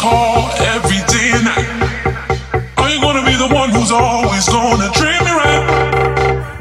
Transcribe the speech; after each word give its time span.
call 0.00 0.48
every 0.72 0.96
day 1.12 1.28
and 1.36 1.44
night. 1.44 1.68
Are 2.80 2.88
you 2.88 3.00
gonna 3.04 3.20
be 3.20 3.36
the 3.36 3.52
one 3.52 3.68
who's 3.68 3.92
always 3.92 4.48
gonna 4.48 4.88
treat 4.96 5.20
me 5.20 5.28
right? 5.28 5.64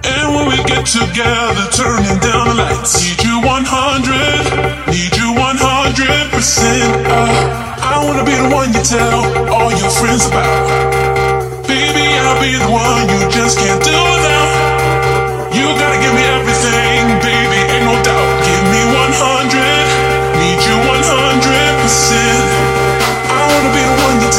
And 0.04 0.36
when 0.36 0.46
we 0.52 0.60
get 0.68 0.84
together, 0.84 1.66
turning 1.72 2.20
down 2.20 2.52
the 2.52 2.56
lights, 2.60 3.00
need 3.00 3.24
you 3.24 3.40
100, 3.40 4.92
need 4.92 5.16
you 5.16 5.32
100 5.40 6.32
percent. 6.36 7.08
Uh, 7.08 7.80
I 7.80 8.04
wanna 8.04 8.26
be 8.28 8.36
the 8.36 8.50
one 8.52 8.74
you 8.76 8.84
tell 8.84 9.24
all 9.56 9.72
your 9.72 9.90
friends 9.90 10.28
about. 10.28 11.64
Baby, 11.66 12.06
I'll 12.20 12.42
be 12.44 12.60
the 12.60 12.68
one 12.68 13.08
you 13.08 13.32
just 13.32 13.58
can't 13.58 13.82
do. 13.82 14.09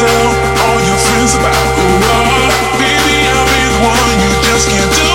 tell 0.01 0.29
all 0.65 0.81
your 0.81 0.97
friends 0.97 1.35
about. 1.35 1.53
Ooh, 1.77 2.01
baby, 2.81 3.17
I'll 3.29 3.45
be 3.53 3.61
the 3.69 3.81
one 3.85 4.17
you 4.25 4.33
just 4.49 4.69
can't 4.69 4.93
do. 4.97 5.10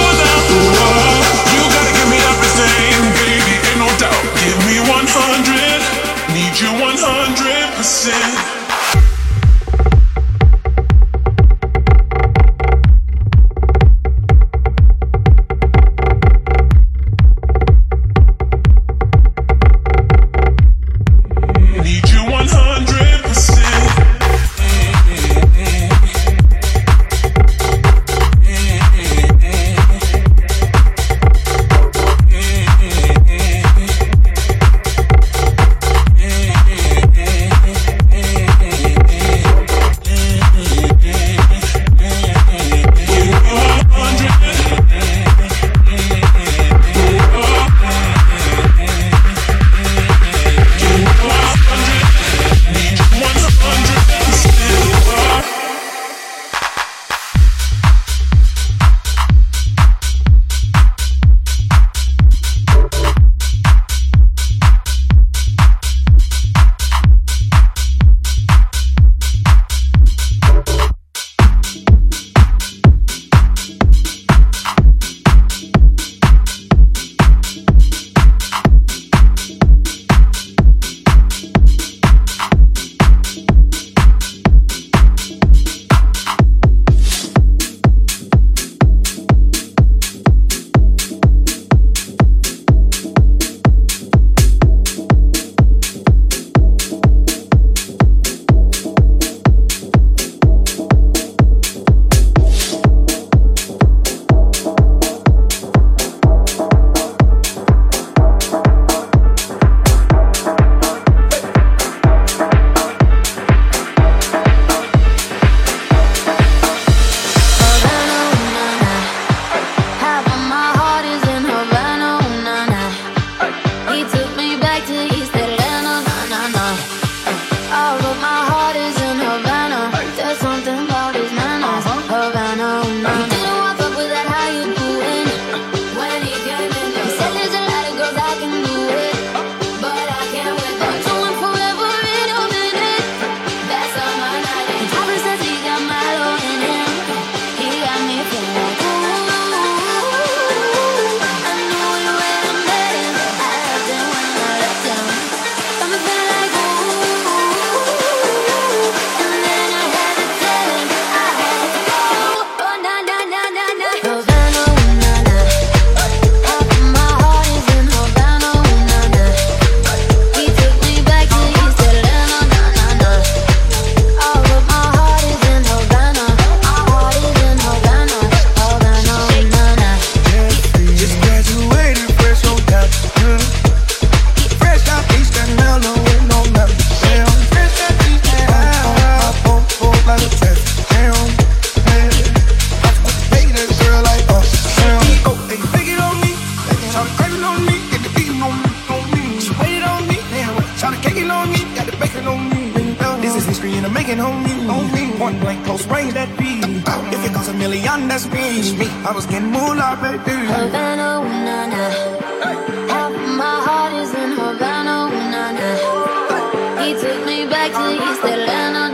To 218.35 218.84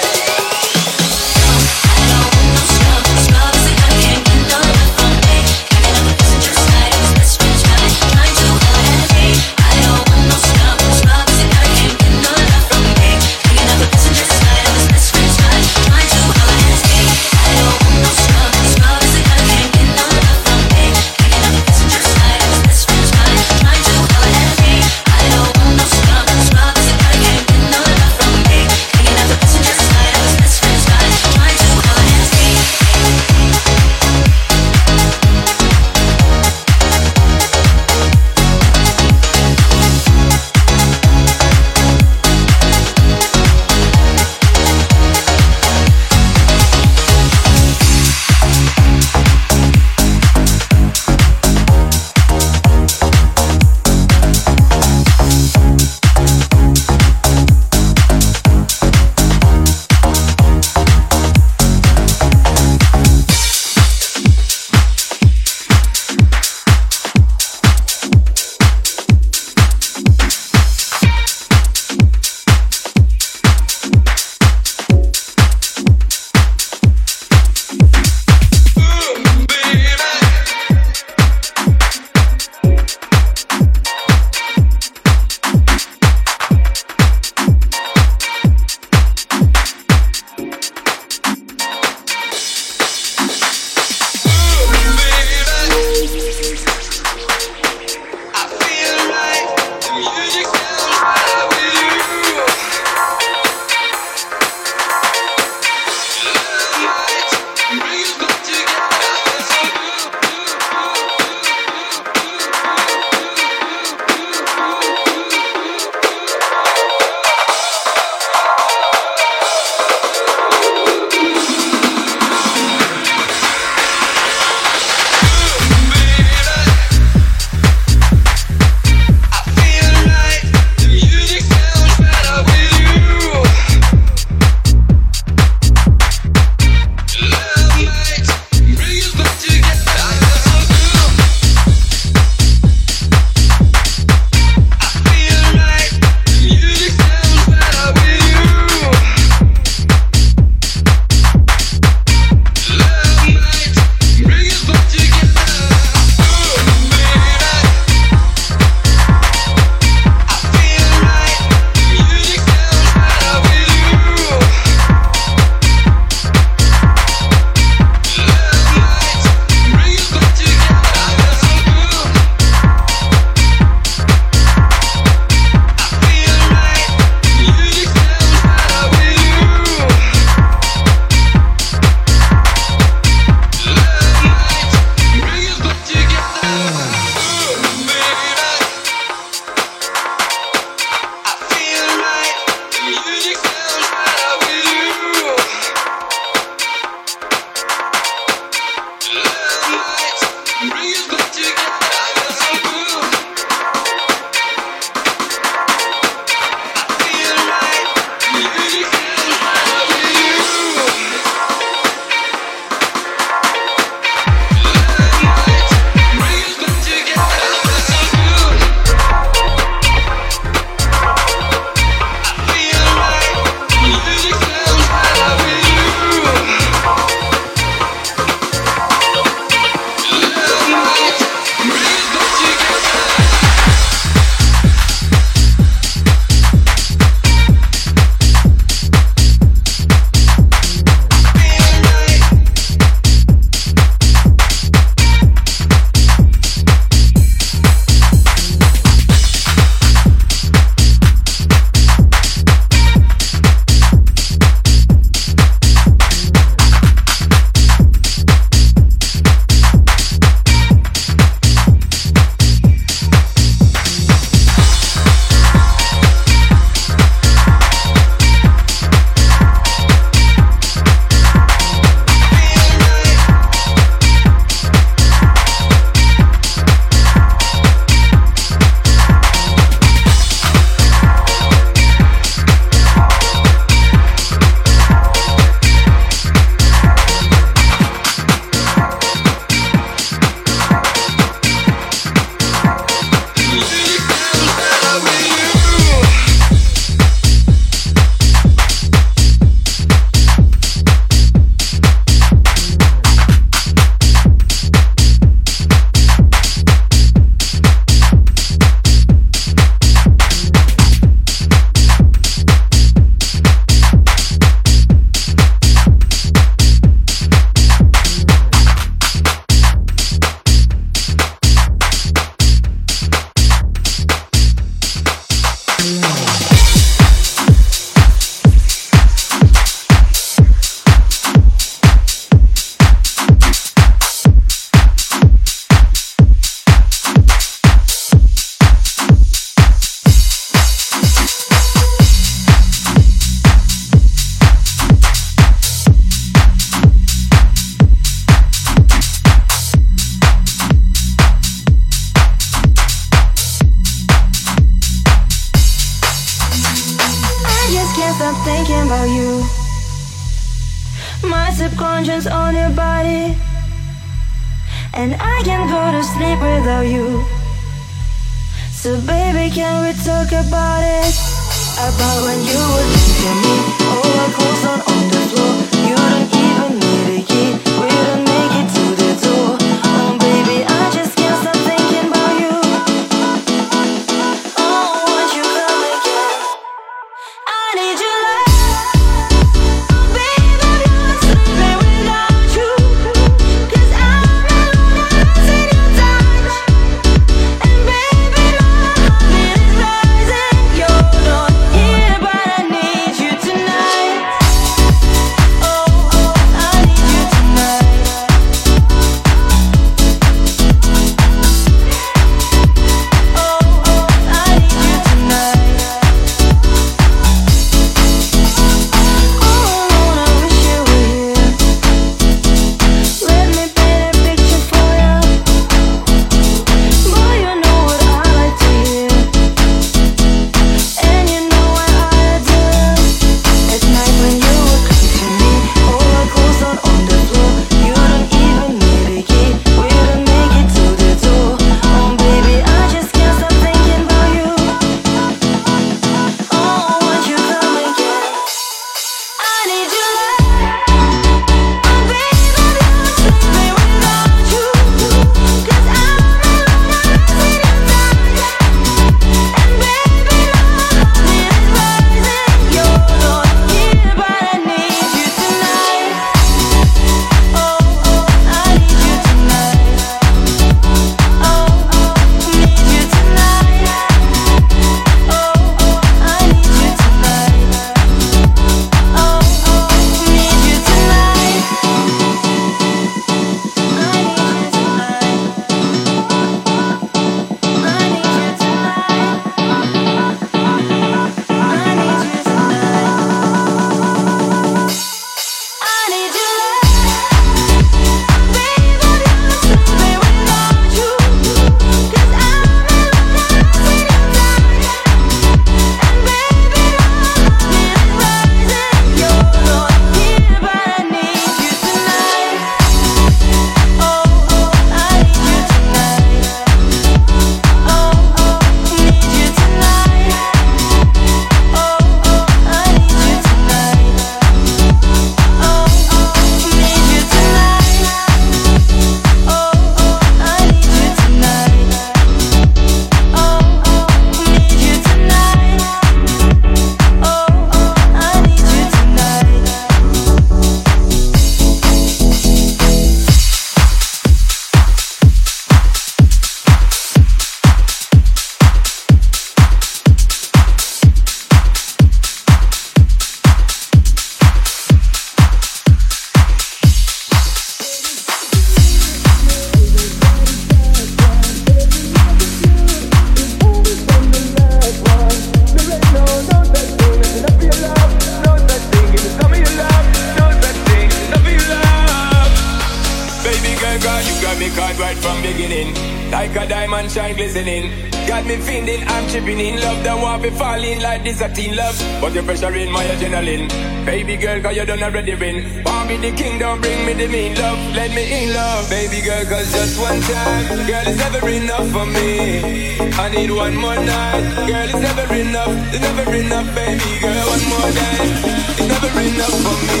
sunshine 577.08 577.36
glistening. 577.36 577.90
Got 578.26 578.46
me 578.46 578.56
feeling 578.56 579.02
I'm 579.06 579.28
tripping 579.28 579.60
in 579.60 579.80
love. 579.80 580.02
Don't 580.04 580.22
want 580.22 580.42
be 580.42 580.50
falling 580.50 581.00
like 581.00 581.22
this 581.22 581.40
a 581.40 581.48
teen 581.52 581.76
love. 581.76 581.96
But 582.20 582.32
you're 582.32 582.42
pressuring 582.42 582.90
my 582.90 583.04
adrenaline. 583.04 583.68
Baby 584.06 584.36
girl, 584.36 584.62
cause 584.62 584.76
you 584.76 584.84
done 584.84 585.02
already 585.02 585.34
win. 585.34 585.84
Want 585.84 586.08
me 586.08 586.16
the 586.16 586.32
kingdom, 586.32 586.80
bring 586.80 587.04
me 587.04 587.12
the 587.12 587.28
mean 587.28 587.54
love. 587.56 587.78
Let 587.94 588.10
me 588.14 588.24
in 588.44 588.54
love, 588.54 588.88
baby 588.88 589.20
girl, 589.20 589.44
cause 589.44 589.70
just 589.72 590.00
one 590.00 590.20
time. 590.20 590.86
Girl, 590.86 591.04
it's 591.06 591.18
never 591.18 591.48
enough 591.48 591.88
for 591.92 592.06
me. 592.06 592.96
I 593.12 593.28
need 593.28 593.50
one 593.50 593.76
more 593.76 593.96
night. 593.96 594.44
Girl, 594.66 594.88
it's 594.88 595.02
never 595.08 595.34
enough. 595.34 595.74
It's 595.92 596.00
never 596.00 596.34
enough, 596.34 596.68
baby 596.74 597.10
girl. 597.20 597.44
One 597.52 597.64
more 597.68 597.90
night. 598.00 598.32
It's 598.80 598.88
never 598.88 599.20
enough 599.20 599.56
for 599.64 599.76
me. 599.88 600.00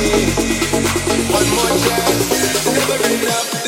One 1.36 1.48
more 1.52 1.74
chance. 1.84 2.32
It's 2.32 2.88
never 2.88 3.08
enough. 3.12 3.63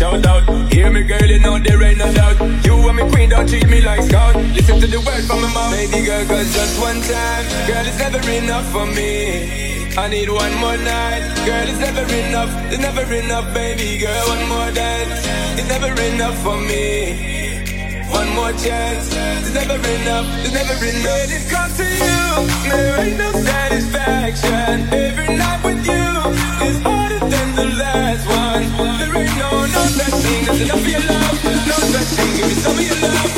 shout 0.00 0.26
out. 0.26 0.42
Hear 0.72 0.90
me, 0.90 1.02
girl, 1.02 1.28
you 1.32 1.38
know 1.40 1.58
there 1.58 1.82
ain't 1.82 1.98
no 1.98 2.08
doubt. 2.12 2.36
You 2.64 2.74
and 2.88 2.96
me 2.96 3.04
queen, 3.12 3.28
don't 3.28 3.46
treat 3.46 3.68
me 3.68 3.80
like 3.82 4.02
scout. 4.08 4.34
Listen 4.56 4.80
to 4.80 4.86
the 4.86 5.00
words 5.06 5.26
from 5.28 5.42
my 5.44 5.52
mouth. 5.52 5.72
Baby 5.76 6.06
girl, 6.08 6.24
cause 6.24 6.48
just 6.56 6.80
one 6.80 7.00
time, 7.04 7.44
girl, 7.68 7.84
it's 7.84 7.98
never 7.98 8.22
enough 8.40 8.66
for 8.72 8.86
me. 8.96 9.12
I 10.02 10.08
need 10.08 10.30
one 10.30 10.54
more 10.62 10.78
night, 10.78 11.22
girl. 11.44 11.66
It's 11.68 11.80
never 11.86 12.04
enough. 12.24 12.52
It's 12.72 12.80
never 12.80 13.04
enough, 13.12 13.46
baby 13.52 13.98
girl. 13.98 14.22
One 14.32 14.44
more 14.48 14.70
dance, 14.72 15.20
it's 15.58 15.68
never 15.68 15.92
enough 16.10 16.36
for 16.46 16.56
me. 16.70 16.86
One 18.08 18.30
more 18.38 18.54
chance, 18.64 19.06
it's 19.44 19.52
never 19.52 19.76
enough. 19.98 20.26
It's 20.44 20.54
never 20.60 20.76
enough. 20.92 21.18
When 21.20 21.30
it 21.38 21.44
comes 21.52 21.76
to 21.80 21.86
you, 22.06 22.22
there 22.72 22.96
ain't 23.04 23.18
no 23.18 23.30
satisfaction. 23.32 24.74
Every 25.04 25.36
night 25.36 25.60
with 25.64 25.84
you 25.92 26.06
is 26.68 26.86
all. 26.86 27.09
I 30.50 30.56
feel 30.56 31.00
love, 31.06 31.44
love. 31.44 32.36
Give 32.36 32.48
me 32.48 32.54
some 32.54 32.76
of 32.76 32.82
your 32.82 33.00
love. 33.08 33.29